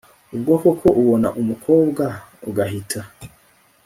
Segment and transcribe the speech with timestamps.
[0.35, 2.03] ubwo koko ubona umukobwa
[2.49, 3.01] ugahita